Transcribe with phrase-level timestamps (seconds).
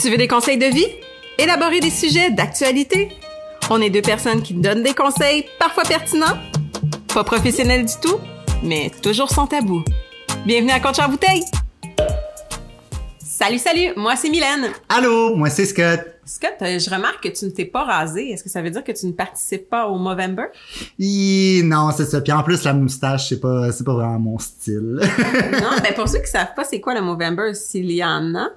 [0.00, 0.86] Tu veux des conseils de vie?
[1.38, 3.08] Élaborer des sujets d'actualité?
[3.68, 6.38] On est deux personnes qui donnent des conseils parfois pertinents,
[7.12, 8.18] pas professionnels du tout,
[8.62, 9.82] mais toujours sans tabou.
[10.46, 11.42] Bienvenue à Compte Bouteille!
[13.40, 13.92] Salut, salut!
[13.96, 14.66] Moi, c'est Mylène.
[14.88, 16.00] Allô, moi, c'est Scott.
[16.24, 18.30] Scott, euh, je remarque que tu ne t'es pas rasé.
[18.30, 20.46] Est-ce que ça veut dire que tu ne participes pas au Movember?
[20.98, 22.20] Hi, non, c'est ça.
[22.20, 24.98] Puis en plus, la moustache, c'est pas, c'est pas vraiment mon style.
[25.52, 28.48] non, ben pour ceux qui savent pas c'est quoi le Movember, s'il y en a,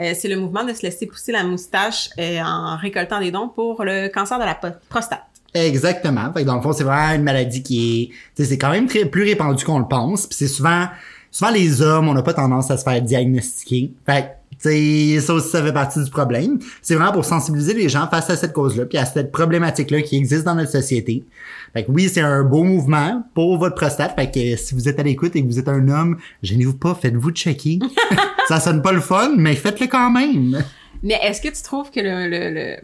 [0.00, 3.50] euh, c'est le mouvement de se laisser pousser la moustache euh, en récoltant des dons
[3.50, 4.54] pour le cancer de la
[4.88, 5.26] prostate.
[5.52, 6.32] Exactement.
[6.32, 9.04] Fait que dans le fond, c'est vraiment une maladie qui est, c'est quand même très
[9.04, 10.26] plus répandu qu'on le pense.
[10.26, 10.86] Puis c'est souvent,
[11.30, 13.92] souvent les hommes, on n'a pas tendance à se faire diagnostiquer.
[14.06, 16.58] Fait que, ça aussi, ça fait partie du problème.
[16.82, 20.16] C'est vraiment pour sensibiliser les gens face à cette cause-là, puis à cette problématique-là qui
[20.16, 21.24] existe dans notre société.
[21.72, 24.14] Fait que oui, c'est un beau mouvement pour votre prostate.
[24.16, 26.94] Fait que si vous êtes à l'écoute et que vous êtes un homme, gênez-vous pas,
[26.94, 27.78] faites-vous checker.
[28.48, 30.62] ça sonne pas le fun, mais faites-le quand même.
[31.02, 32.76] Mais est-ce que tu trouves que le, le,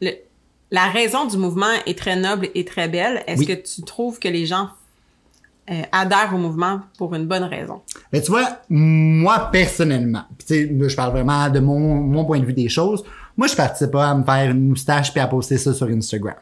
[0.00, 0.10] le,
[0.70, 3.24] la raison du mouvement est très noble et très belle?
[3.26, 4.68] Est-ce que tu trouves que les gens
[5.70, 7.80] euh, adhèrent au mouvement pour une bonne raison.
[8.12, 12.44] Mais tu vois, moi personnellement, tu sais, je parle vraiment de mon, mon point de
[12.44, 13.02] vue des choses.
[13.36, 16.36] Moi, je participe pas à me faire une moustache puis à poster ça sur Instagram.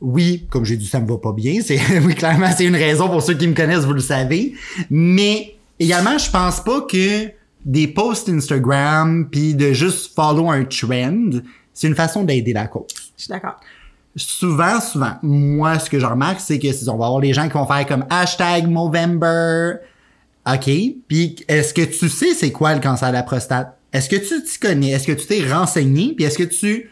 [0.00, 1.60] Oui, comme j'ai dit, ça me va pas bien.
[1.62, 4.54] C'est oui, clairement, c'est une raison pour ceux qui me connaissent, vous le savez.
[4.90, 7.30] Mais également, je pense pas que
[7.64, 11.40] des posts Instagram puis de juste follow un trend,
[11.74, 12.86] c'est une façon d'aider la cause.
[13.16, 13.56] Je suis d'accord
[14.18, 17.54] souvent, souvent, moi, ce que je remarque, c'est que on va avoir les gens qui
[17.54, 19.76] vont faire comme hashtag Movember.
[20.46, 20.70] OK.
[21.08, 23.76] Puis, est-ce que tu sais c'est quoi le cancer de la prostate?
[23.92, 24.90] Est-ce que tu t'y connais?
[24.90, 26.14] Est-ce que tu t'es renseigné?
[26.14, 26.90] Puis, est-ce que tu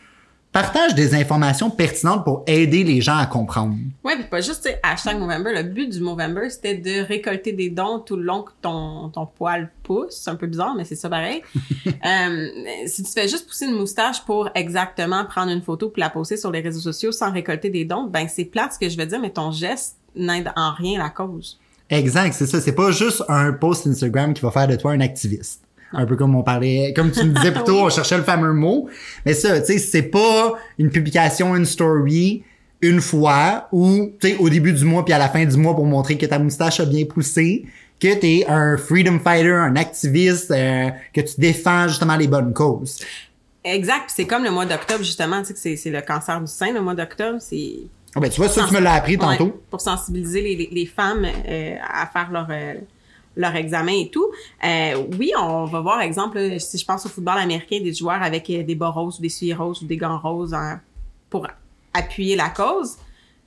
[0.56, 3.76] partage des informations pertinentes pour aider les gens à comprendre.
[4.02, 5.52] Ouais, puis pas juste hashtag Movember.
[5.52, 9.26] Le but du Movember, c'était de récolter des dons tout le long que ton, ton
[9.26, 10.18] poil pousse.
[10.22, 11.42] C'est un peu bizarre, mais c'est ça pareil.
[11.86, 12.48] euh,
[12.86, 16.38] si tu fais juste pousser une moustache pour exactement prendre une photo puis la poster
[16.38, 19.04] sur les réseaux sociaux sans récolter des dons, ben c'est plate ce que je veux
[19.04, 21.58] dire, mais ton geste n'aide en rien la cause.
[21.90, 22.62] Exact, c'est ça.
[22.62, 26.16] C'est pas juste un post Instagram qui va faire de toi un activiste un peu
[26.16, 28.88] comme on parlait, comme tu me disais plus tôt, on cherchait le fameux mot.
[29.24, 32.42] Mais ça, tu sais, c'est pas une publication, une story
[32.82, 35.74] une fois ou, tu sais, au début du mois puis à la fin du mois
[35.74, 37.64] pour montrer que ta moustache a bien poussé,
[38.00, 42.98] que t'es un freedom fighter, un activiste, euh, que tu défends justement les bonnes causes.
[43.64, 44.10] Exact.
[44.14, 46.80] C'est comme le mois d'octobre, justement, tu sais, que c'est le cancer du sein, le
[46.80, 47.78] mois d'octobre, c'est...
[48.14, 49.60] Ah ben, tu vois, ça, tu me l'as appris tantôt.
[49.68, 52.46] pour sensibiliser les, les, femmes euh, à faire leur...
[52.50, 52.74] Euh,
[53.36, 54.26] leur examen et tout.
[54.64, 58.48] Euh, oui, on va voir, exemple, si je pense au football américain, des joueurs avec
[58.50, 60.80] euh, des bas roses ou des souliers roses ou des gants roses hein,
[61.30, 61.46] pour
[61.92, 62.96] appuyer la cause.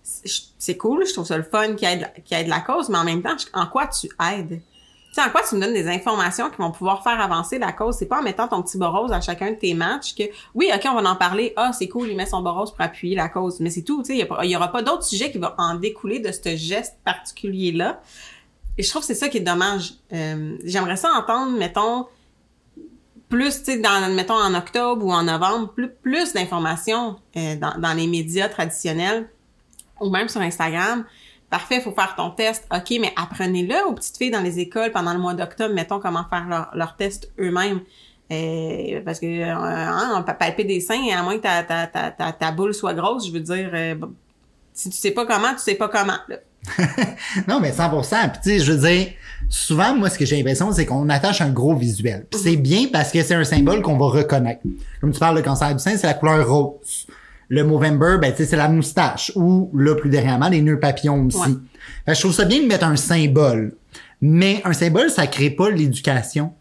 [0.04, 3.04] C'est cool, je trouve ça le fun qui aide, qui aide la cause, mais en
[3.04, 4.62] même temps, en quoi tu aides?
[5.10, 7.72] Tu sais, en quoi tu me donnes des informations qui vont pouvoir faire avancer la
[7.72, 7.96] cause?
[7.96, 10.24] C'est pas en mettant ton petit bas rose à chacun de tes matchs que,
[10.54, 11.52] oui, OK, on va en parler.
[11.56, 13.60] Ah, c'est cool, il met son bas rose pour appuyer la cause.
[13.60, 16.20] Mais c'est tout, tu sais, il y, aura pas d'autres sujets qui vont en découler
[16.20, 18.00] de ce geste particulier-là.
[18.80, 19.96] Et je trouve que c'est ça qui est dommage.
[20.14, 22.08] Euh, J'aimerais ça entendre, mettons,
[23.28, 27.78] plus, tu sais, dans, mettons, en octobre ou en novembre, plus, plus d'informations euh, dans,
[27.78, 29.30] dans les médias traditionnels
[30.00, 31.04] ou même sur Instagram.
[31.50, 32.70] Parfait, il faut faire ton test.
[32.74, 36.24] OK, mais apprenez-le aux petites filles dans les écoles pendant le mois d'octobre, mettons, comment
[36.30, 37.82] faire leur, leur test eux-mêmes.
[38.32, 42.32] Euh, parce que euh, hein, palper des seins, à moins que ta, ta, ta, ta,
[42.32, 43.96] ta boule soit grosse, je veux dire, euh,
[44.72, 46.18] si tu sais pas comment, tu sais pas comment.
[46.30, 46.38] Là.
[47.48, 48.32] non, mais 100%.
[48.32, 49.08] Puis tu sais, je veux dire,
[49.50, 52.26] souvent, moi, ce que j'ai l'impression, c'est qu'on attache un gros visuel.
[52.30, 54.62] Puis c'est bien parce que c'est un symbole qu'on va reconnaître.
[55.02, 57.08] Comme tu parles, le cancer du sein, c'est la couleur rose.
[57.48, 59.32] Le Movember, ben, tu sais, c'est la moustache.
[59.36, 61.58] Ou, là, plus dernièrement, les nœuds papillons aussi.
[62.08, 63.74] je trouve ça bien de mettre un symbole.
[64.22, 66.54] Mais un symbole, ça crée pas l'éducation.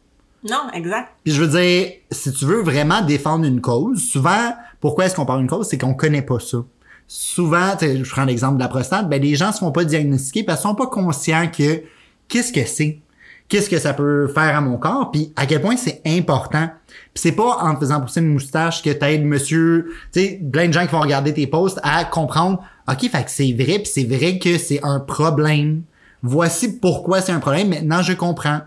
[0.48, 1.08] Non, exact.
[1.24, 5.26] Puis je veux dire, si tu veux vraiment défendre une cause, souvent, pourquoi est-ce qu'on
[5.26, 5.66] parle d'une cause?
[5.68, 6.58] C'est qu'on connaît pas ça
[7.08, 10.60] souvent, je prends l'exemple de la prostate, ben les gens se font pas diagnostiquer parce
[10.60, 11.82] qu'ils sont pas conscients que
[12.28, 13.00] qu'est-ce que c'est,
[13.48, 16.68] qu'est-ce que ça peut faire à mon corps, puis à quel point c'est important?
[16.86, 20.68] Puis c'est pas en te faisant pousser une moustache que t'aides monsieur, tu sais, plein
[20.68, 23.90] de gens qui vont regarder tes posts à comprendre, ok, fait que c'est vrai, puis
[23.92, 25.82] c'est vrai que c'est un problème.
[26.22, 27.68] Voici pourquoi c'est un problème.
[27.68, 28.60] Maintenant, je comprends.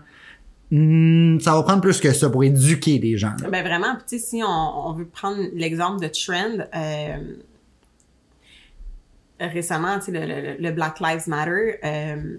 [0.70, 3.34] Hmm, ça va prendre plus que ça pour éduquer les gens.
[3.50, 7.16] Ben vraiment, tu sais, si on, on, veut prendre l'exemple de Trend, euh,
[9.48, 12.38] récemment, tu sais, le, le, Black Lives Matter, euh,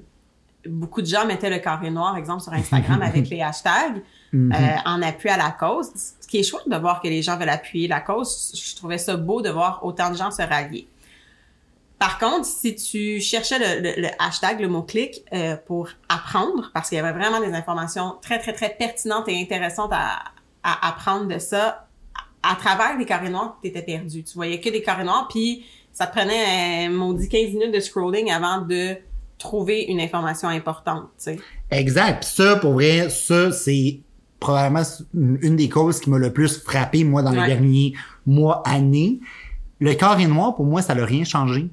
[0.68, 4.02] beaucoup de gens mettaient le carré noir, exemple, sur Instagram avec les hashtags
[4.34, 4.54] mm-hmm.
[4.54, 5.92] euh, en appui à la cause.
[5.96, 8.52] Ce qui est chouette de voir que les gens veulent appuyer la cause.
[8.56, 10.88] Je trouvais ça beau de voir autant de gens se rallier.
[12.00, 16.98] Par contre, si tu cherchais le, le, hashtag, le mot-clic euh, pour apprendre, parce qu'il
[16.98, 20.20] y avait vraiment des informations très, très, très pertinentes et intéressantes à,
[20.64, 21.88] à apprendre de ça,
[22.42, 24.24] à travers les carrés noirs, t'étais perdu.
[24.24, 27.80] Tu voyais que des carrés noirs, puis ça te prenait, euh, maudit 15 minutes de
[27.80, 28.98] scrolling avant de
[29.38, 31.40] trouver une information importante, tu sais.
[31.70, 32.24] Exact.
[32.24, 34.00] Ça, pour vrai, ça, c'est
[34.40, 37.94] probablement une des causes qui m'a le plus frappé, moi, dans les derniers
[38.26, 39.20] mois, années.
[39.80, 41.70] Le carré noir, pour moi, ça n'a rien changé.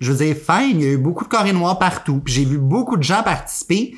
[0.00, 2.20] Je veux dire, fine, il y a eu beaucoup de carrés noirs partout.
[2.24, 3.94] Puis j'ai vu beaucoup de gens participer.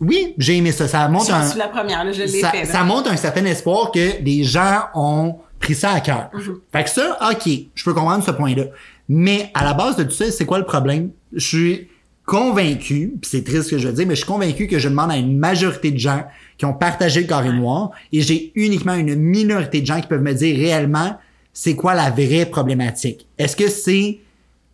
[0.00, 0.88] Oui, j'ai aimé ça.
[0.88, 2.64] Ça montre un, la première, là, je ça, fait.
[2.64, 2.72] là.
[2.72, 6.30] ça montre un certain espoir que les gens ont pris ça à cœur.
[6.32, 6.60] Mhm.
[6.72, 8.64] Fait que ça, ok, je peux comprendre ce point-là.
[9.12, 11.10] Mais à la base de tout ça, c'est quoi le problème?
[11.34, 11.88] Je suis
[12.24, 14.88] convaincu, puis c'est triste ce que je veux dire, mais je suis convaincu que je
[14.88, 16.22] demande à une majorité de gens
[16.56, 20.22] qui ont partagé le carré noir et j'ai uniquement une minorité de gens qui peuvent
[20.22, 21.18] me dire réellement
[21.52, 23.26] c'est quoi la vraie problématique?
[23.36, 24.20] Est-ce que c'est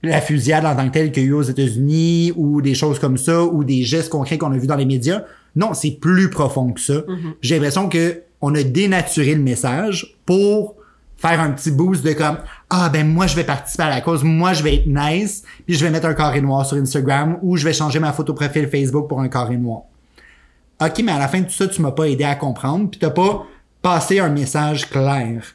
[0.03, 2.99] la fusillade en tant que telle qu'il y a eu aux États-Unis ou des choses
[2.99, 5.23] comme ça ou des gestes concrets qu'on a vus dans les médias?
[5.55, 7.05] Non, c'est plus profond que ça.
[7.41, 10.75] J'ai l'impression que on a dénaturé le message pour
[11.17, 12.37] faire un petit boost de comme
[12.71, 15.75] ah ben moi je vais participer à la cause, moi je vais être nice, puis
[15.75, 18.69] je vais mettre un carré noir sur Instagram ou je vais changer ma photo profil
[18.69, 19.83] Facebook pour un carré noir.
[20.83, 22.99] OK, mais à la fin de tout ça, tu m'as pas aidé à comprendre, puis
[23.01, 23.47] t'as pas
[23.83, 25.55] passé un message clair.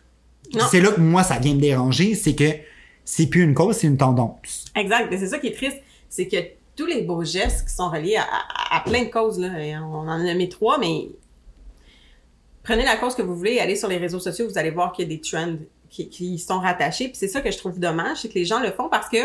[0.70, 2.50] C'est là que moi ça vient me déranger, c'est que
[3.06, 4.66] c'est plus une cause, c'est une tendance.
[4.76, 5.08] Exact.
[5.12, 5.78] Mais c'est ça qui est triste,
[6.10, 6.38] c'est que
[6.76, 9.50] tous les beaux gestes qui sont reliés à, à- à plein de causes, là,
[9.84, 11.10] on en a nommé trois, mais
[12.64, 15.04] prenez la cause que vous voulez, allez sur les réseaux sociaux, vous allez voir qu'il
[15.10, 15.56] y a des trends
[15.92, 17.10] qui, qui sont rattachés.
[17.10, 19.18] Puis c'est ça que je trouve dommage, c'est que les gens le font parce que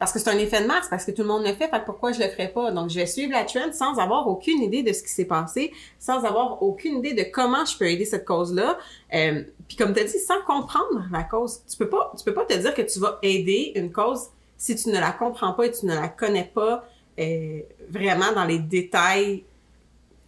[0.00, 1.84] parce que c'est un effet de masse, parce que tout le monde le fait, fait
[1.84, 2.72] pourquoi je le ferais pas?
[2.72, 5.74] Donc, je vais suivre la trend sans avoir aucune idée de ce qui s'est passé,
[5.98, 8.78] sans avoir aucune idée de comment je peux aider cette cause-là.
[9.12, 12.32] Euh, puis comme tu as dit, sans comprendre la cause, tu peux pas, tu peux
[12.32, 15.66] pas te dire que tu vas aider une cause si tu ne la comprends pas
[15.66, 16.82] et tu ne la connais pas
[17.18, 17.60] euh,
[17.90, 19.44] vraiment dans les détails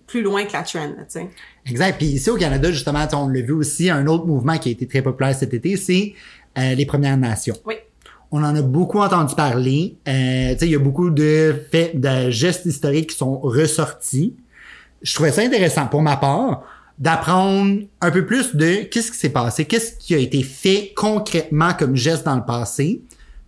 [0.07, 1.31] plus loin que la trend, tu sais.
[1.67, 1.97] Exact.
[1.99, 4.87] Puis ici au Canada, justement, on l'a vu aussi, un autre mouvement qui a été
[4.87, 6.15] très populaire cet été, c'est
[6.59, 7.57] euh, les Premières Nations.
[7.65, 7.75] Oui.
[8.31, 9.97] On en a beaucoup entendu parler.
[10.09, 14.35] Euh, tu sais, il y a beaucoup de faits, de gestes historiques qui sont ressortis.
[15.03, 16.65] Je trouvais ça intéressant pour ma part
[16.99, 21.73] d'apprendre un peu plus de qu'est-ce qui s'est passé, qu'est-ce qui a été fait concrètement
[21.75, 23.03] comme geste dans le passé.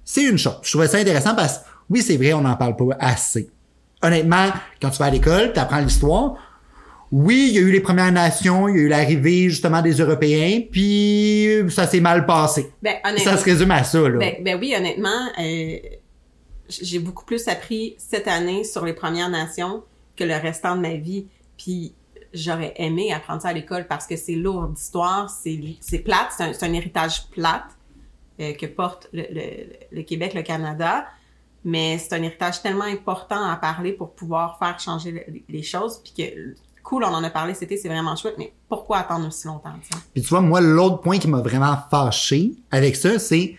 [0.04, 0.58] C'est une chose.
[0.62, 3.48] Je trouvais ça intéressant parce que oui, c'est vrai, on n'en parle pas assez.
[4.02, 4.48] Honnêtement,
[4.82, 6.34] quand tu vas à l'école, tu apprends l'histoire.
[7.16, 9.92] Oui, il y a eu les Premières Nations, il y a eu l'arrivée justement des
[10.00, 12.72] Européens, puis ça s'est mal passé.
[12.82, 14.18] Ben, Ça se résume à ça, là.
[14.18, 15.76] Ben, ben oui, honnêtement, euh,
[16.68, 19.84] j'ai beaucoup plus appris cette année sur les Premières Nations
[20.16, 21.26] que le restant de ma vie.
[21.56, 21.94] Puis
[22.32, 26.72] j'aurais aimé apprendre ça à l'école parce que c'est lourd d'histoire, c'est plate, c'est un,
[26.72, 27.62] héritage plate
[28.40, 31.06] euh, que porte le, le- le Québec, le Canada.
[31.64, 36.00] Mais c'est un héritage tellement important à parler pour pouvoir faire changer le- les choses.
[36.02, 38.36] Puis que cool, on en a parlé cet été, c'est vraiment chouette.
[38.38, 39.70] Mais pourquoi attendre aussi longtemps?
[40.12, 43.58] Puis tu vois, moi, l'autre point qui m'a vraiment fâché avec ça, c'est, tu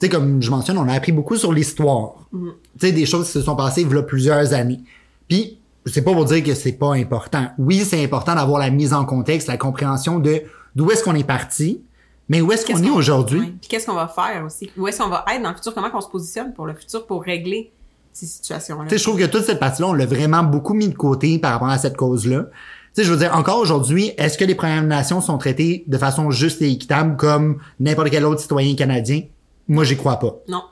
[0.00, 2.12] sais, comme je mentionne, on a appris beaucoup sur l'histoire.
[2.32, 2.38] Tu
[2.78, 4.80] sais, des choses qui se sont passées il y a plusieurs années.
[5.28, 7.48] Puis, c'est pas pour dire que c'est pas important.
[7.58, 10.42] Oui, c'est important d'avoir la mise en contexte, la compréhension de
[10.74, 11.80] d'où est-ce qu'on est parti,
[12.28, 13.38] mais où est-ce qu'on est qu'on- aujourd'hui?
[13.40, 13.54] ouais.
[13.60, 14.68] Puis qu'est-ce qu'on va faire aussi?
[14.76, 15.72] Où est-ce qu'on va être dans le futur?
[15.74, 17.72] Comment qu'on se positionne pour le futur pour régler
[18.16, 18.84] ces situations-là?
[18.84, 21.38] Tu sais, je trouve que toute cette partie-là, on l'a vraiment beaucoup mis de côté
[21.38, 22.44] par rapport à cette cause-là.
[22.44, 22.48] Tu
[22.94, 26.30] sais, je veux dire, encore aujourd'hui, est-ce que les Premières Nations sont traitées de façon
[26.30, 29.20] juste et équitable comme n'importe quel autre citoyen canadien?
[29.68, 30.34] Moi, j'y crois pas.
[30.48, 30.62] Non.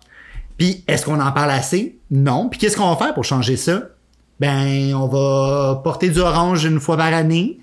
[0.57, 1.99] Puis, est-ce qu'on en parle assez?
[2.11, 2.49] Non.
[2.49, 3.91] Puis, qu'est-ce qu'on va faire pour changer ça?
[4.41, 7.61] Ben, on va porter du orange une fois par année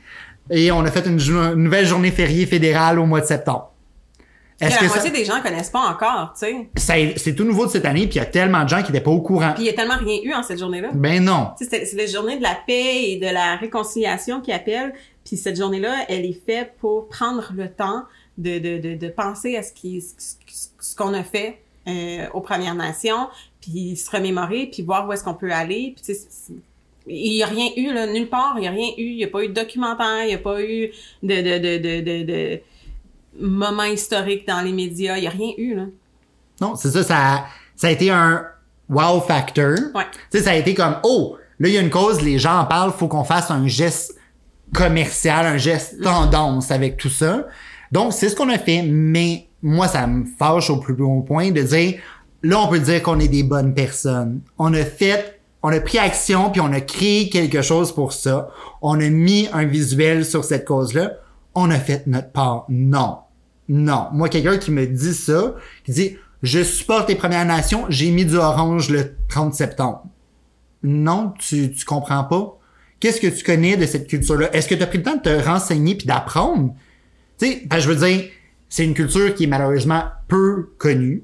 [0.52, 1.18] et on a fait une
[1.56, 3.71] nouvelle journée fériée fédérale au mois de septembre.
[4.62, 7.13] Est-ce la que ça, moitié des gens connaissent pas encore, tu sais.
[7.18, 9.03] c'est tout nouveau de cette année puis il y a tellement de gens qui n'étaient
[9.03, 9.53] pas au courant?
[9.56, 10.89] Puis il y a tellement rien eu en cette journée-là.
[10.94, 11.51] Ben non.
[11.58, 14.94] C'est la journée de la paix et de la réconciliation qui appelle.
[15.25, 18.03] Puis cette journée-là, elle est faite pour prendre le temps
[18.38, 22.75] de, de, de, de penser à ce qui ce, qu'on a fait euh, aux Premières
[22.75, 23.27] Nations,
[23.62, 25.96] puis se remémorer, puis voir où est-ce qu'on peut aller.
[25.96, 26.15] Puis
[27.08, 28.56] il y a rien eu là, nulle part.
[28.58, 29.03] Il y a rien eu.
[29.03, 30.24] Il y a pas eu de documentaire.
[30.24, 30.91] Il y a pas eu
[31.24, 32.62] de de de de de,
[33.40, 35.18] de moments historiques dans les médias.
[35.18, 35.86] Il y a rien eu là.
[36.60, 37.46] Non, c'est ça, ça a,
[37.76, 38.46] ça a été un
[38.90, 39.78] wow factor.
[39.96, 40.04] Ouais.
[40.30, 42.60] Tu sais, ça a été comme, oh, là, il y a une cause, les gens
[42.60, 44.16] en parlent, faut qu'on fasse un geste
[44.74, 47.48] commercial, un geste tendance avec tout ça.
[47.92, 51.52] Donc, c'est ce qu'on a fait, mais moi, ça me fâche au plus haut point
[51.52, 52.00] de dire,
[52.44, 54.42] là, on peut dire qu'on est des bonnes personnes.
[54.58, 58.50] On a fait, on a pris action, puis on a créé quelque chose pour ça.
[58.82, 61.14] On a mis un visuel sur cette cause-là.
[61.55, 62.65] On a fait notre part.
[62.70, 63.20] Non.
[63.67, 64.08] Non.
[64.13, 65.55] Moi, quelqu'un qui me dit ça,
[65.86, 70.03] qui dit, je supporte les Premières Nations, j'ai mis du orange le 30 septembre.
[70.84, 72.58] Non, tu, tu comprends pas.
[73.00, 74.55] Qu'est-ce que tu connais de cette culture-là?
[74.55, 76.74] Est-ce que tu as pris le temps de te renseigner puis d'apprendre?
[77.38, 78.29] Tu sais, ben, je veux dire,
[78.70, 81.24] c'est une culture qui est malheureusement peu connue.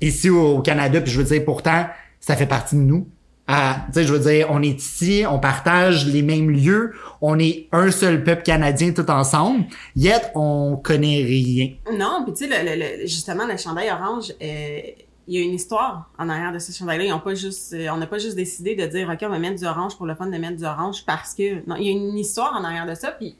[0.00, 1.86] Ici au Canada, puis je veux dire, pourtant,
[2.20, 3.08] ça fait partie de nous.
[3.50, 7.38] Ah, tu sais, je veux dire, on est ici, on partage les mêmes lieux, on
[7.38, 9.64] est un seul peuple canadien tout ensemble,
[9.96, 11.70] yet on connaît rien.
[11.96, 14.80] Non, puis tu sais, justement, le chandail orange, euh,
[15.26, 17.04] il y a une histoire en arrière de ce chandail-là.
[17.04, 19.38] Ils ont pas juste, euh, on n'a pas juste décidé de dire, OK, on va
[19.38, 21.66] mettre du orange pour le fun de mettre du orange parce que...
[21.66, 23.34] Non, il y a une histoire en arrière de ça, puis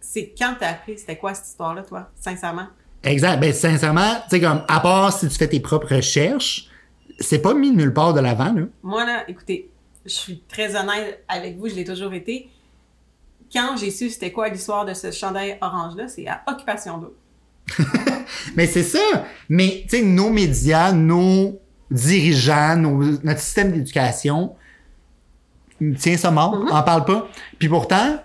[0.00, 2.66] c'est quand t'as appris, c'était quoi cette histoire-là, toi, sincèrement?
[3.02, 3.40] Exact.
[3.40, 6.68] Ben, sincèrement, tu sais, comme, à part si tu fais tes propres recherches,
[7.20, 8.62] c'est pas mis nulle part de l'avant, là.
[8.82, 9.70] Moi, là, écoutez,
[10.06, 12.48] je suis très honnête avec vous, je l'ai toujours été.
[13.52, 17.14] Quand j'ai su c'était quoi l'histoire de ce chandail orange-là, c'est à Occupation d'eau.
[18.56, 18.98] Mais c'est ça.
[19.48, 21.60] Mais, tu sais, nos médias, nos
[21.90, 24.54] dirigeants, nos- notre système d'éducation,
[25.98, 27.28] tiens ça mort, en parle pas.
[27.58, 28.18] Puis pourtant,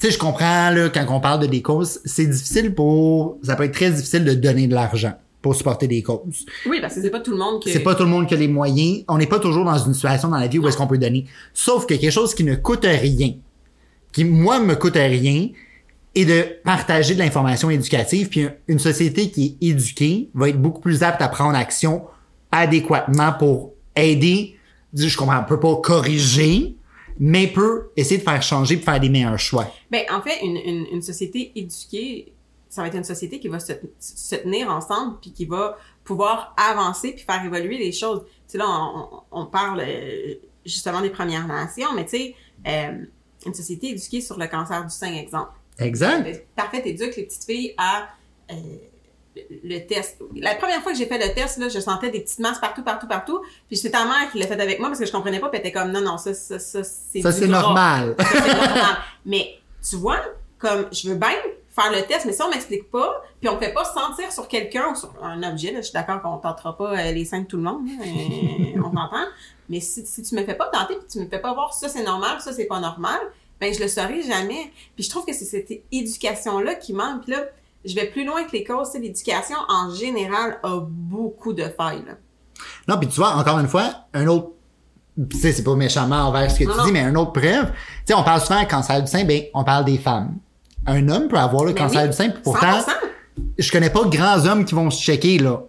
[0.00, 3.56] tu sais, je comprends, là, quand on parle de des causes, c'est difficile pour, ça
[3.56, 6.46] peut être très difficile de donner de l'argent pour supporter des causes.
[6.66, 7.70] Oui, parce que c'est pas tout le monde qui...
[7.70, 9.04] C'est pas tout le monde qui a les moyens.
[9.08, 11.26] On n'est pas toujours dans une situation dans la vie où est-ce qu'on peut donner.
[11.54, 13.34] Sauf que quelque chose qui ne coûte rien,
[14.12, 15.48] qui, moi, me coûte rien,
[16.14, 18.28] et de partager de l'information éducative.
[18.28, 22.02] Puis une société qui est éduquée va être beaucoup plus apte à prendre action
[22.50, 24.56] adéquatement pour aider.
[24.94, 26.74] Je comprends, on peut pas corriger,
[27.20, 29.72] mais peut essayer de faire changer pour faire des meilleurs choix.
[29.92, 32.32] Ben, en fait, une, une, une société éduquée,
[32.68, 36.54] ça va être une société qui va se, se tenir ensemble puis qui va pouvoir
[36.56, 38.22] avancer puis faire évoluer les choses.
[38.24, 38.66] Tu sais, là,
[39.30, 40.34] on, parle euh,
[40.64, 42.34] justement des Premières Nations, mais tu sais,
[42.66, 43.04] euh,
[43.46, 45.52] une société éduquée sur le cancer du sein, exemple.
[45.78, 46.22] Exact.
[46.24, 48.08] Ben, Parfait éduque les petites filles à
[48.50, 48.54] euh,
[49.64, 50.18] le test.
[50.36, 52.82] La première fois que j'ai fait le test, là, je sentais des petites masses partout,
[52.82, 53.40] partout, partout.
[53.68, 55.48] Puis c'est ta mère qui l'a fait avec moi parce que je comprenais pas.
[55.48, 57.62] Puis elle était comme, non, non, ça, ça, ça, c'est Ça, du c'est gras.
[57.62, 58.16] normal.
[58.18, 58.96] Ça, c'est normal.
[59.26, 59.58] Mais
[59.88, 60.20] tu vois,
[60.58, 61.36] comme je veux bien
[61.80, 64.48] faire le test, mais si on m'explique pas, puis on me fait pas sentir sur
[64.48, 67.40] quelqu'un ou sur un objet, là, je suis d'accord qu'on tentera pas euh, les seins
[67.40, 67.86] de tout le monde,
[68.76, 69.26] on t'entend.
[69.68, 71.88] Mais si, si tu me fais pas tenter, puis tu me fais pas voir ça
[71.88, 73.20] c'est normal, ça c'est pas normal,
[73.60, 74.72] ben je le saurai jamais.
[74.94, 77.22] Puis je trouve que c'est cette éducation-là qui manque.
[77.22, 77.44] Puis là,
[77.84, 78.94] je vais plus loin que les causes.
[78.94, 82.04] L'éducation en général a beaucoup de failles.
[82.06, 82.14] Là.
[82.86, 84.50] Non, puis tu vois, encore une fois, un autre,
[85.28, 86.84] tu sais, c'est pas méchamment envers ce que tu non.
[86.84, 87.66] dis, mais un autre preuve.
[87.66, 87.72] Tu
[88.06, 90.36] sais, on parle souvent cancer du sein, ben, on parle des femmes.
[90.88, 92.84] Un homme peut avoir le Ben cancer oui, du sein, pourtant, 100%.
[93.58, 95.62] je connais pas de grands hommes qui vont se checker, là.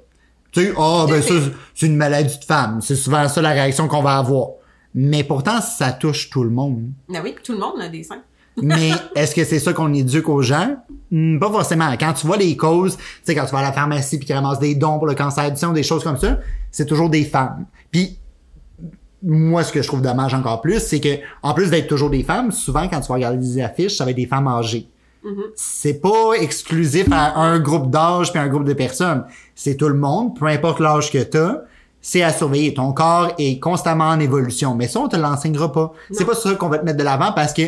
[0.51, 1.33] Tu sais, ah, ben, ça,
[1.75, 2.79] c'est une maladie de femme.
[2.81, 4.47] C'est souvent ça la réaction qu'on va avoir.
[4.95, 6.89] Mais pourtant, ça touche tout le monde.
[7.09, 8.23] Ben oui, tout le monde a des seins.
[8.61, 10.77] Mais est-ce que c'est ça qu'on éduque aux gens?
[11.11, 11.91] Hmm, pas forcément.
[11.99, 14.35] Quand tu vois les causes, tu sais, quand tu vas à la pharmacie puis qu'ils
[14.35, 16.39] ramassent des dons pour le cancer du sein ou des choses comme ça,
[16.71, 17.65] c'est toujours des femmes.
[17.91, 18.17] Puis
[19.21, 22.23] moi, ce que je trouve dommage encore plus, c'est que en plus d'être toujours des
[22.23, 24.87] femmes, souvent quand tu vas regarder des affiches, ça va être des femmes âgées.
[25.55, 29.25] C'est pas exclusif à un groupe d'âge puis un groupe de personnes.
[29.55, 31.61] C'est tout le monde, peu importe l'âge que t'as,
[32.01, 32.73] c'est à surveiller.
[32.73, 34.75] Ton corps est constamment en évolution.
[34.75, 35.91] Mais ça, on te l'enseignera pas.
[36.11, 37.63] C'est pas ça qu'on va te mettre de l'avant parce que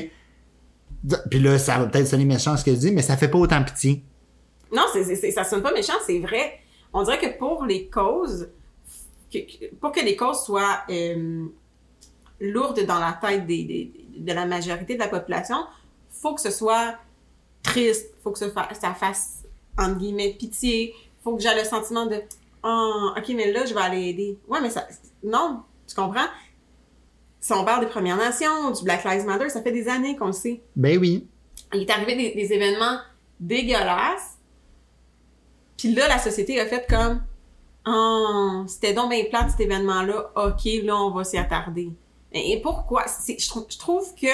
[1.31, 3.39] puis là, ça va peut-être sonner méchant ce que je dis, mais ça fait pas
[3.39, 4.03] autant pitié.
[4.72, 6.60] Non, c'est, c'est, ça sonne pas méchant, c'est vrai.
[6.93, 8.50] On dirait que pour les causes,
[9.34, 11.46] que- que- pour que les causes soient euh,
[12.39, 15.58] lourdes dans la tête des, des- de la majorité de la population,
[16.12, 16.96] faut que ce soit
[17.63, 19.44] triste, faut que ce fa- ça fasse,
[19.77, 22.22] entre guillemets, pitié, faut que j'ai le sentiment de
[22.63, 24.88] «Oh, ok, mais là, je vais aller aider.» Ouais, mais ça...
[25.24, 26.27] Non, tu comprends?
[27.39, 30.27] Si on parle des Premières Nations, du Black Lives Matter, ça fait des années qu'on
[30.27, 31.27] le sait Ben oui.
[31.74, 33.00] il est arrivé des, des événements
[33.39, 34.38] dégueulasses.
[35.77, 37.22] Puis là, la société a fait comme
[37.88, 40.32] Oh, c'était donc bien plate cet événement-là.
[40.36, 41.89] OK, là, on va s'y attarder.
[42.32, 43.08] Et, pourquoi?
[43.08, 44.27] C'est- Je, trouve- je trouve que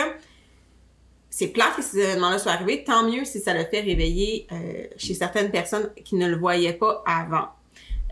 [1.30, 2.84] c'est plate que ces événements-là soient arrivés.
[2.84, 6.74] Tant mieux si ça le fait réveiller euh, chez certaines personnes qui ne le voyaient
[6.74, 7.50] pas avant.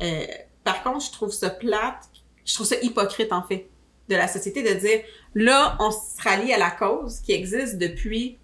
[0.02, 0.26] Euh,
[0.64, 2.10] par contre, je trouve ça plate.
[2.44, 3.68] Je trouve ça hypocrite, en fait,
[4.10, 5.02] de la société de dire
[5.34, 8.38] là, on se rallie à la cause qui existe depuis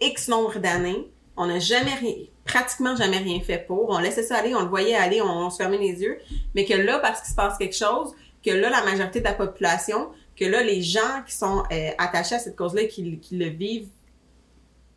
[0.00, 1.10] X nombre d'années.
[1.36, 3.90] On n'a jamais rien, pratiquement jamais rien fait pour.
[3.90, 6.18] On laissait ça aller, on le voyait aller, on, on se fermait les yeux.
[6.54, 8.12] Mais que là, parce qu'il se passe quelque chose,
[8.44, 12.36] que là, la majorité de la population, que là, les gens qui sont euh, attachés
[12.36, 13.88] à cette cause-là, qui, qui le vivent,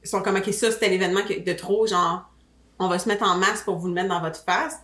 [0.03, 2.29] sont comme, OK, ça, c'était l'événement de trop, genre,
[2.79, 4.75] on va se mettre en masse pour vous le mettre dans votre face.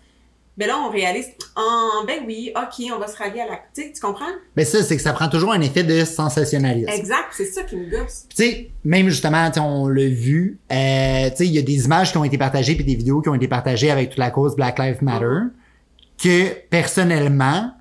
[0.57, 3.55] Ben là, on réalise, ah, ben oui, OK, on va se rallier à la...
[3.73, 4.25] Tu sais, tu comprends?
[4.57, 6.89] Ben ça, c'est que ça prend toujours un effet de sensationnalisme.
[6.89, 8.25] Exact, c'est ça qui me gosse.
[8.29, 12.11] Tu sais, même justement, on l'a vu, euh, tu sais, il y a des images
[12.11, 14.57] qui ont été partagées puis des vidéos qui ont été partagées avec toute la cause
[14.57, 15.53] Black Lives Matter
[16.21, 17.71] que personnellement,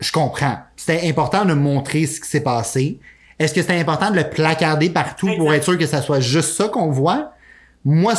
[0.00, 0.58] je comprends.
[0.76, 2.98] C'était important de montrer ce qui s'est passé.
[3.38, 6.54] Est-ce que c'était important de le placarder partout pour être sûr que ça soit juste
[6.54, 7.32] ça qu'on voit?
[7.84, 8.14] Moi,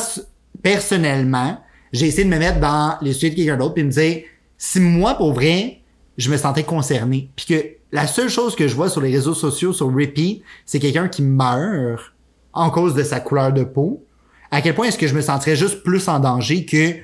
[0.64, 1.60] personnellement,
[1.92, 4.24] j'ai essayé de me mettre dans les sujets de quelqu'un d'autre puis me dire
[4.58, 5.82] si moi pour vrai,
[6.18, 9.34] je me sentais concerné puis que la seule chose que je vois sur les réseaux
[9.34, 12.14] sociaux sur repeat, c'est quelqu'un qui meurt
[12.54, 14.06] en cause de sa couleur de peau.
[14.50, 16.96] À quel point est-ce que je me sentirais juste plus en danger que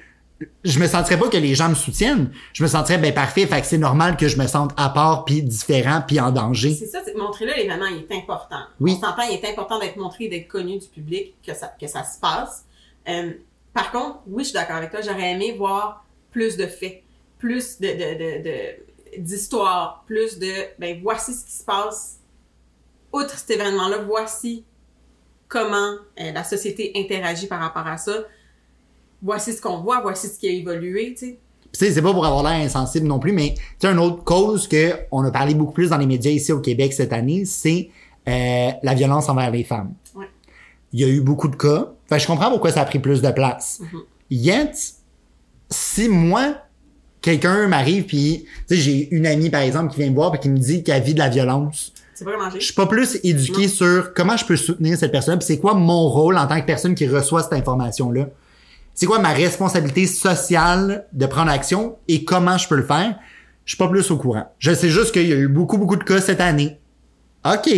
[0.64, 2.32] je me sentirais pas que les gens me soutiennent.
[2.54, 5.26] Je me sentirais ben parfait, fait que c'est normal que je me sente à part
[5.26, 6.74] puis différent puis en danger.
[6.74, 8.62] C'est ça, c'est montrer là l'événement il est important.
[8.80, 8.98] Oui.
[8.98, 12.04] On s'entend, il est important d'être montré d'être connu du public que ça que ça
[12.04, 12.66] se passe.
[13.08, 13.32] Euh,
[13.74, 17.04] par contre, oui, je suis d'accord avec toi, j'aurais aimé voir plus de faits,
[17.40, 22.20] plus de de de, de d'histoires, plus de ben voici ce qui se passe
[23.12, 24.66] outre cet événement-là, voici
[25.48, 28.14] comment euh, la société interagit par rapport à ça.
[29.22, 31.40] Voici ce qu'on voit, voici ce qui a évolué, tu sais.
[31.72, 34.00] Puis, tu sais, c'est pas pour avoir l'air insensible non plus, mais tu sais, une
[34.00, 37.12] autre cause que on a parlé beaucoup plus dans les médias ici au Québec cette
[37.14, 37.90] année, c'est
[38.28, 39.94] euh, la violence envers les femmes.
[40.16, 40.28] Ouais.
[40.94, 41.92] Il y a eu beaucoup de cas.
[42.08, 43.82] Fait que je comprends pourquoi ça a pris plus de place.
[43.82, 44.02] Mhm.
[44.30, 44.72] Yet,
[45.70, 46.56] si moi,
[47.22, 50.40] quelqu'un m'arrive puis tu sais, j'ai une amie par exemple qui vient me voir et
[50.40, 53.68] qui me dit qu'elle vit de la violence, C'est pas je suis pas plus éduqué
[53.68, 56.66] sur comment je peux soutenir cette personne, puis c'est quoi mon rôle en tant que
[56.66, 58.30] personne qui reçoit cette information-là.
[58.98, 63.16] C'est quoi ma responsabilité sociale de prendre action et comment je peux le faire?
[63.64, 64.52] Je suis pas plus au courant.
[64.58, 66.80] Je sais juste qu'il y a eu beaucoup, beaucoup de cas cette année.
[67.46, 67.70] OK.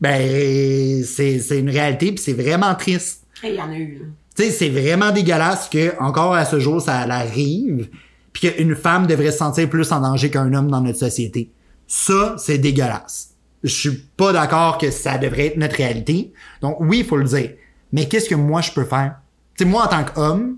[0.00, 3.24] Ben, c'est, c'est une réalité puis c'est vraiment triste.
[3.44, 4.02] Il y en a eu.
[4.34, 7.88] Tu sais, c'est vraiment dégueulasse que encore à ce jour ça arrive,
[8.32, 11.52] puis qu'une femme devrait se sentir plus en danger qu'un homme dans notre société.
[11.86, 13.36] Ça, c'est dégueulasse.
[13.62, 16.32] Je suis pas d'accord que ça devrait être notre réalité.
[16.62, 17.50] Donc oui, il faut le dire.
[17.92, 19.20] Mais qu'est-ce que moi je peux faire?
[19.56, 20.56] Tu sais, moi en tant qu'homme,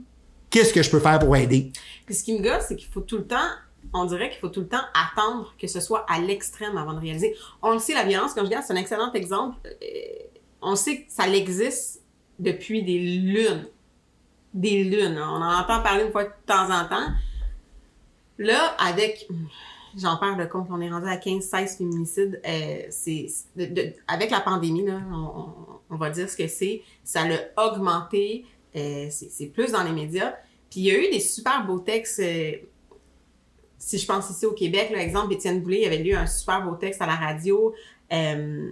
[0.57, 1.71] qu'est-ce que je peux faire pour aider?
[2.07, 3.49] Puis ce qui me gosse, c'est qu'il faut tout le temps,
[3.93, 7.01] on dirait qu'il faut tout le temps attendre que ce soit à l'extrême avant de
[7.01, 7.35] réaliser.
[7.63, 9.59] On le sait, la violence conjugale, c'est un excellent exemple.
[9.67, 9.77] Euh,
[10.63, 12.03] on sait que ça existe
[12.39, 13.67] depuis des lunes.
[14.55, 15.19] Des lunes.
[15.19, 15.29] hein.
[15.31, 17.09] On en entend parler une fois de temps en temps.
[18.39, 19.29] Là, avec,
[19.99, 22.41] j'en perds le compte, on est rendu à 15-16 féminicides.
[22.47, 23.27] Euh, c'est,
[24.09, 25.01] avec la pandémie, là,
[25.91, 26.83] on, va dire ce que c'est.
[27.05, 28.47] Ça l'a augmenté.
[28.75, 30.35] Euh, c'est plus dans les médias.
[30.77, 32.21] Il y a eu des super beaux textes.
[32.21, 32.53] euh,
[33.79, 36.75] si je pense ici au Québec, par exemple, Étienne Boulay avait lu un super beau
[36.77, 37.75] texte à la radio.
[38.13, 38.71] Euh,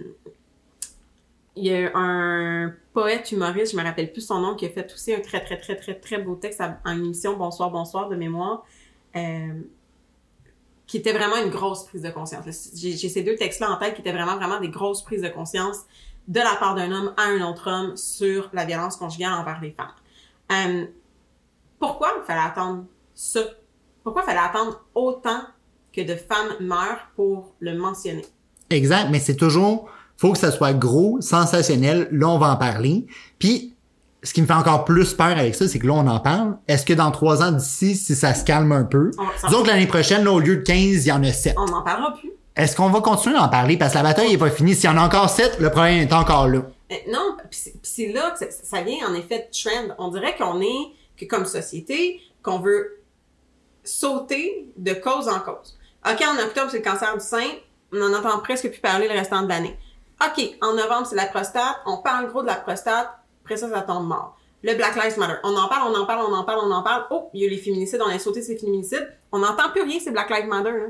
[1.55, 4.91] il y a un poète humoriste, je me rappelle plus son nom, qui a fait
[4.93, 8.65] aussi un très, très, très, très, très beau texte en émission Bonsoir, bonsoir de mémoire,
[9.15, 9.61] euh,
[10.85, 12.43] qui était vraiment une grosse prise de conscience.
[12.75, 15.77] J'ai ces deux textes-là en tête qui étaient vraiment, vraiment des grosses prises de conscience
[16.27, 19.71] de la part d'un homme à un autre homme sur la violence conjugale envers les
[19.71, 20.87] femmes.
[21.87, 23.41] Pourquoi il fallait attendre ça?
[24.03, 25.41] Pourquoi il fallait attendre autant
[25.93, 28.25] que de femmes meurent pour le mentionner?
[28.69, 33.05] Exact, mais c'est toujours faut que ça soit gros, sensationnel, là on va en parler.
[33.37, 33.75] Puis
[34.23, 36.57] ce qui me fait encore plus peur avec ça, c'est que là on en parle.
[36.67, 39.11] Est-ce que dans trois ans d'ici, si ça se calme un peu,
[39.45, 41.55] disons que l'année prochaine, là, au lieu de 15, il y en a 7.
[41.57, 42.31] on n'en parlera plus.
[42.55, 43.75] Est-ce qu'on va continuer d'en parler?
[43.77, 44.73] Parce que la bataille est pas finie.
[44.73, 46.59] S'il y en a encore 7, le problème est encore là.
[46.91, 49.93] Euh, non, puis c'est- puis c'est là que ça, ça vient en effet de trend.
[49.99, 53.01] On dirait qu'on est, que comme société, qu'on veut
[53.83, 55.77] sauter de cause en cause.
[56.05, 57.47] OK, en octobre, c'est le cancer du sein.
[57.91, 59.77] On en entend presque plus parler le restant de l'année.
[60.21, 61.77] OK, en novembre, c'est la prostate.
[61.85, 63.09] On parle gros de la prostate.
[63.43, 64.37] Après ça, ça tombe mort.
[64.63, 65.35] Le Black Lives Matter.
[65.43, 67.05] On en parle, on en parle, on en parle, on en parle.
[67.11, 69.13] Oh, il y a eu les féminicides, on a sauté ces féminicides.
[69.31, 70.71] On n'entend plus rien, c'est Black Lives Matter.
[70.71, 70.87] Là.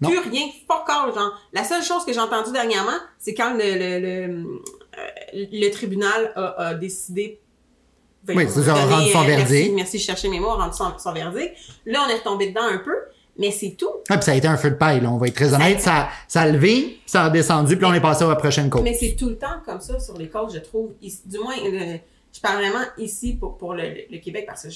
[0.00, 0.10] Non.
[0.10, 1.38] Plus rien, fuck all, genre.
[1.52, 4.60] La seule chose que j'ai entendue dernièrement, c'est quand le, le, le,
[4.98, 7.40] euh, le tribunal a, a décidé.
[8.24, 9.50] Ben, Oui, c'est ça, donner, rendu son euh, verdict.
[9.50, 11.54] Merci, merci, je cherchais mes mots, rendu son, son verdict.
[11.86, 12.94] Là, on est retombé dedans un peu,
[13.38, 13.90] mais c'est tout.
[14.08, 15.10] Ah, puis ça a été un feu de paille, là.
[15.10, 15.80] On va être très honnête.
[15.80, 18.82] Ça, ça a levé, ça a descendu, puis on est passé à la prochaine côte.
[18.82, 20.92] Mais c'est tout le temps comme ça sur les causes, je trouve.
[21.02, 21.98] Ici- du moins, le-
[22.32, 24.68] je parle vraiment ici pour, pour le, le Québec parce que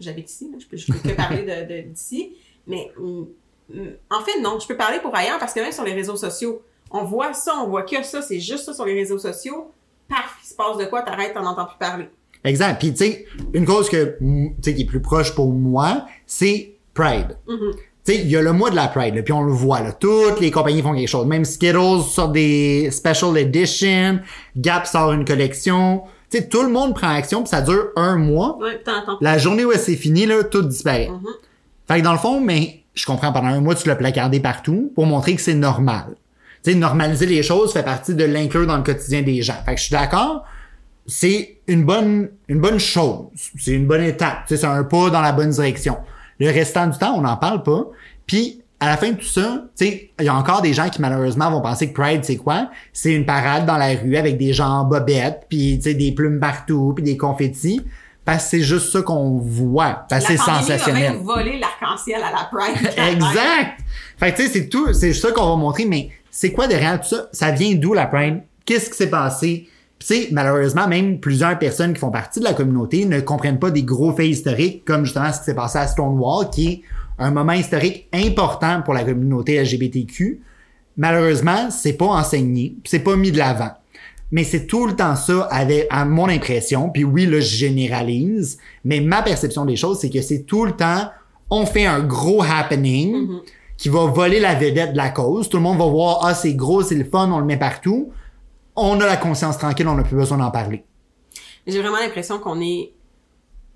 [0.00, 0.58] j'habite ici, là.
[0.60, 2.34] je peux, je peux que parler de, de- d'ici.
[2.66, 3.24] Mais mm,
[4.10, 6.62] en fait, non, je peux parler pour ailleurs parce que même sur les réseaux sociaux,
[6.90, 9.70] on voit ça, on voit que ça, c'est juste ça sur les réseaux sociaux.
[10.08, 12.08] Paf, il se passe de quoi, t'arrêtes, t'en entends plus parler.
[12.44, 12.78] Exact.
[12.78, 16.06] Puis, tu sais, une cause que, mm, tu sais, qui est plus proche pour moi,
[16.26, 17.36] c'est Pride.
[17.46, 17.72] Mhm.
[18.04, 19.80] Tu sais, il y a le mois de la Pride, là, puis on le voit,
[19.80, 19.92] là.
[19.92, 21.26] Toutes les compagnies font quelque chose.
[21.26, 24.20] Même Skittles sort des special edition,
[24.56, 26.02] Gap sort une collection.
[26.30, 28.58] Tu sais, tout le monde prend action, puis ça dure un mois.
[28.58, 28.80] Ouais.
[29.20, 31.08] La journée où c'est fini, là, tout disparaît.
[31.08, 31.20] Mhm.
[31.86, 34.92] Fait que dans le fond, mais je comprends, pendant un mois, tu l'as placardé partout
[34.94, 36.16] pour montrer que c'est normal.
[36.64, 39.54] Tu sais, normaliser les choses fait partie de l'inclure dans le quotidien des gens.
[39.64, 40.44] Fait que je suis d'accord,
[41.08, 43.28] c'est une bonne, une bonne chose.
[43.58, 44.46] C'est une bonne étape.
[44.46, 45.96] Tu sais, c'est un pas dans la bonne direction.
[46.38, 47.86] Le restant du temps, on n'en parle pas.
[48.26, 50.90] Puis, à la fin de tout ça, tu sais, il y a encore des gens
[50.90, 52.70] qui malheureusement vont penser que Pride, c'est quoi?
[52.92, 56.12] C'est une parade dans la rue avec des gens en bobettes, puis tu sais, des
[56.12, 57.80] plumes partout, puis des confettis.
[58.28, 60.04] parce que c'est juste ça qu'on voit.
[60.10, 61.06] Parce que c'est sensationnel.
[61.06, 62.92] a même volé l'arc-en-ciel à la Pride.
[63.14, 63.80] Exact!
[64.18, 67.00] Fait que tu sais, c'est tout, c'est ça qu'on va montrer, mais c'est quoi derrière
[67.00, 67.28] tout ça?
[67.32, 68.42] Ça vient d'où la Pride?
[68.66, 69.66] Qu'est-ce qui s'est passé?
[69.98, 73.70] Tu sais, malheureusement, même plusieurs personnes qui font partie de la communauté ne comprennent pas
[73.70, 76.82] des gros faits historiques, comme justement ce qui s'est passé à Stonewall, qui est
[77.18, 80.40] un moment historique important pour la communauté LGBTQ.
[80.96, 83.70] Malheureusement, c'est pas enseigné, c'est pas mis de l'avant.
[84.30, 88.58] Mais c'est tout le temps ça, avec, à mon impression, puis oui, là, je généralise,
[88.84, 91.08] mais ma perception des choses, c'est que c'est tout le temps,
[91.50, 93.28] on fait un gros happening
[93.76, 95.48] qui va voler la vedette de la cause.
[95.48, 98.10] Tout le monde va voir, ah, c'est gros, c'est le fun, on le met partout.
[98.80, 100.84] On a la conscience tranquille, on n'a plus besoin d'en parler.
[101.66, 102.92] J'ai vraiment l'impression qu'on est,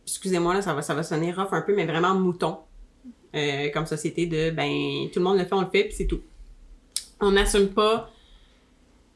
[0.06, 2.58] excusez-moi, là, ça va, ça va sonner rough un peu, mais vraiment mouton.
[3.34, 6.06] euh, comme société de, ben, tout le monde le fait, on le fait, puis c'est
[6.06, 6.20] tout.
[7.20, 8.10] On n'assume pas.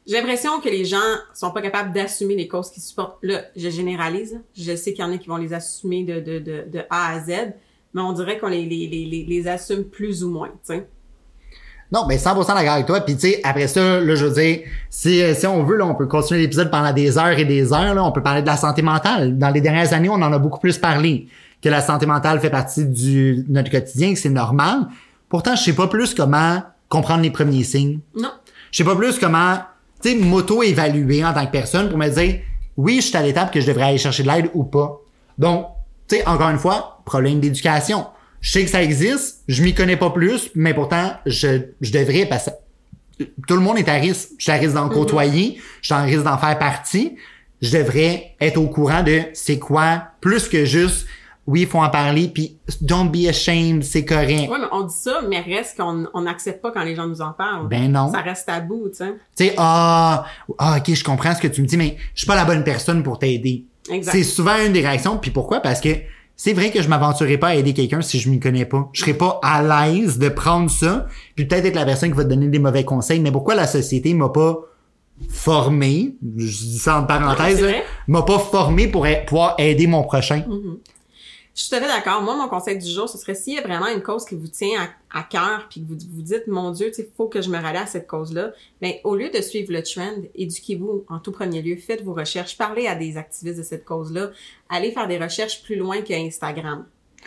[0.07, 0.97] J'ai l'impression que les gens
[1.33, 3.17] sont pas capables d'assumer les causes qu'ils supportent.
[3.21, 4.41] Là, je généralise.
[4.55, 7.19] Je sais qu'il y en a qui vont les assumer de, de, de, A à
[7.19, 7.53] Z,
[7.93, 10.89] mais on dirait qu'on les, les, les, les assume plus ou moins, tu sais.
[11.91, 12.99] Non, mais 100% d'accord avec toi.
[13.01, 15.85] Puis tu sais, après ça, là, je veux dire, si, euh, si on veut, là,
[15.85, 17.93] on peut continuer l'épisode pendant des heures et des heures.
[17.93, 19.37] Là, on peut parler de la santé mentale.
[19.37, 21.27] Dans les dernières années, on en a beaucoup plus parlé.
[21.61, 24.87] Que la santé mentale fait partie du, de notre quotidien, que c'est normal.
[25.29, 27.99] Pourtant, je sais pas plus comment comprendre les premiers signes.
[28.15, 28.31] Non.
[28.71, 29.57] Je sais pas plus comment,
[30.01, 32.41] tu sais, m'auto-évaluer en tant que personne pour me dire,
[32.75, 34.99] oui, je suis à l'étape que je devrais aller chercher de l'aide ou pas.
[35.37, 35.67] Donc,
[36.07, 38.05] tu sais, encore une fois, problème d'éducation.
[38.47, 42.25] Je sais que ça existe, je m'y connais pas plus, mais pourtant, je, je devrais,
[42.27, 42.49] parce
[43.19, 44.29] que tout le monde est à risque.
[44.37, 47.17] Je suis à risque d'en côtoyer, je suis à risque d'en faire partie.
[47.61, 51.07] Je devrais être au courant de c'est quoi, plus que juste,
[51.45, 54.49] oui, il faut en parler, puis don't be ashamed, c'est correct.
[54.49, 57.19] Ouais, mais on dit ça, mais reste qu'on on n'accepte pas quand les gens nous
[57.19, 57.67] en parlent.
[57.67, 58.09] Ben non.
[58.13, 59.13] Ça reste tabou, tu sais.
[59.35, 60.23] Tu sais, ah,
[60.57, 62.63] ah, ok, je comprends ce que tu me dis, mais je suis pas la bonne
[62.63, 63.65] personne pour t'aider.
[63.89, 64.13] Exact.
[64.13, 65.17] C'est souvent une des réactions.
[65.17, 65.59] Puis pourquoi?
[65.59, 65.89] Parce que
[66.37, 68.89] c'est vrai que je m'aventurerai pas à aider quelqu'un si je m'y connais pas.
[68.93, 72.23] Je serais pas à l'aise de prendre ça, puis peut-être être la personne qui va
[72.23, 73.19] te donner des mauvais conseils.
[73.19, 74.59] Mais pourquoi la société m'a pas
[75.29, 77.65] formé, je dis ça en parenthèse,
[78.07, 80.43] m'a pas formé pour pouvoir aider mon prochain?
[81.57, 82.21] Je suis d'accord.
[82.21, 84.47] Moi, mon conseil du jour, ce serait s'il y a vraiment une cause qui vous
[84.47, 87.57] tient à, cœur, puis que vous vous dites, mon Dieu, il faut que je me
[87.57, 91.63] rallie à cette cause-là, ben, au lieu de suivre le trend, éduquez-vous en tout premier
[91.63, 94.29] lieu, faites vos recherches, parlez à des activistes de cette cause-là,
[94.69, 96.85] allez faire des recherches plus loin que Instagram.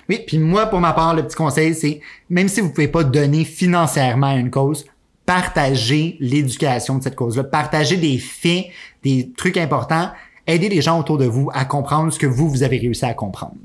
[0.09, 3.03] Oui, puis moi, pour ma part, le petit conseil, c'est même si vous pouvez pas
[3.03, 4.87] donner financièrement à une cause,
[5.27, 8.67] partagez l'éducation de cette cause-là, partagez des faits,
[9.03, 10.13] des trucs importants,
[10.47, 13.13] aidez les gens autour de vous à comprendre ce que vous, vous avez réussi à
[13.13, 13.57] comprendre.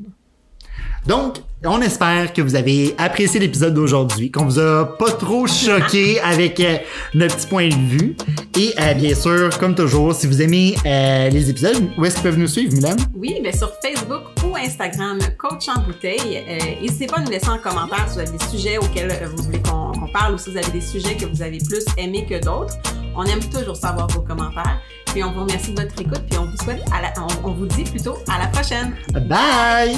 [1.08, 6.20] Donc, on espère que vous avez apprécié l'épisode d'aujourd'hui, qu'on vous a pas trop choqué
[6.24, 6.78] avec euh,
[7.13, 8.15] notre petit point de vue.
[8.58, 12.24] Et euh, bien sûr, comme toujours, si vous aimez euh, les épisodes, où est-ce qu'ils
[12.24, 12.96] peuvent nous suivre, Milan?
[13.15, 16.44] Oui, mais sur Facebook ou Instagram, Coach en bouteille.
[16.82, 19.60] N'hésitez pas à nous laisser en commentaire si vous avez des sujets auxquels vous voulez
[19.62, 22.76] qu'on parle ou si vous avez des sujets que vous avez plus aimés que d'autres.
[23.15, 24.80] On aime toujours savoir vos commentaires.
[25.08, 26.22] Puis on vous remercie de votre écoute.
[26.30, 27.13] Puis on vous souhaite, à la-
[27.44, 28.94] on, on vous dit plutôt à la prochaine.
[29.13, 29.98] Bye!